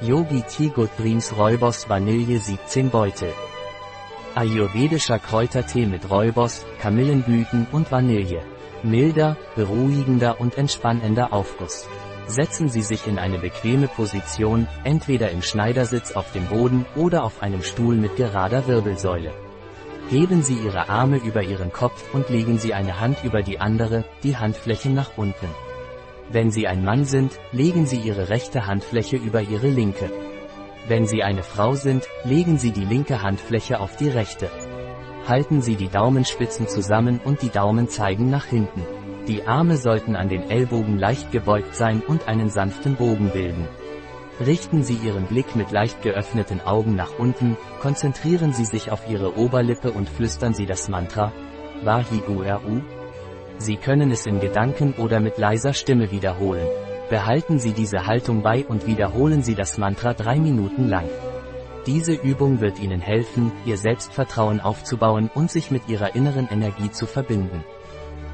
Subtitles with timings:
[0.00, 0.42] Yogi
[0.98, 3.32] Dreams Räubos Vanille 17 Beutel.
[4.34, 8.42] Ayurvedischer Kräutertee mit Räubos, Kamillenblüten und Vanille.
[8.82, 11.88] Milder, beruhigender und entspannender Aufguss.
[12.26, 17.40] Setzen Sie sich in eine bequeme Position, entweder im Schneidersitz auf dem Boden oder auf
[17.40, 19.32] einem Stuhl mit gerader Wirbelsäule.
[20.10, 24.04] Heben Sie Ihre Arme über Ihren Kopf und legen Sie eine Hand über die andere,
[24.24, 25.48] die Handflächen nach unten.
[26.30, 30.10] Wenn Sie ein Mann sind, legen Sie Ihre rechte Handfläche über Ihre linke.
[30.88, 34.50] Wenn Sie eine Frau sind, legen Sie die linke Handfläche auf die rechte.
[35.28, 38.82] Halten Sie die Daumenspitzen zusammen und die Daumen zeigen nach hinten.
[39.26, 43.66] Die Arme sollten an den Ellbogen leicht gebeugt sein und einen sanften Bogen bilden.
[44.44, 49.38] Richten Sie Ihren Blick mit leicht geöffneten Augen nach unten, konzentrieren Sie sich auf Ihre
[49.38, 51.32] Oberlippe und flüstern Sie das Mantra
[51.82, 52.82] Vahiguru.
[53.58, 56.66] Sie können es in Gedanken oder mit leiser Stimme wiederholen.
[57.08, 61.08] Behalten Sie diese Haltung bei und wiederholen Sie das Mantra drei Minuten lang.
[61.86, 67.06] Diese Übung wird Ihnen helfen, Ihr Selbstvertrauen aufzubauen und sich mit Ihrer inneren Energie zu
[67.06, 67.62] verbinden.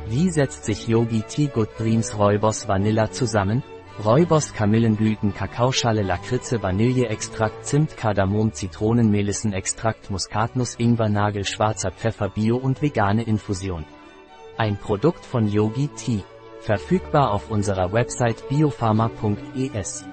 [0.07, 3.63] Wie setzt sich Yogi Tea Good Dreams Räubos Vanilla zusammen?
[4.05, 12.81] Räubos Kamillenblüten Kakaoschale Lakritze Vanilleextrakt Zimt Kardamom Zitronenmelissenextrakt Muskatnuss Ingwer Nagel Schwarzer Pfeffer Bio und
[12.81, 13.85] vegane Infusion.
[14.61, 16.23] Ein Produkt von Yogi Tea.
[16.61, 20.05] Verfügbar auf unserer Website biopharma.es.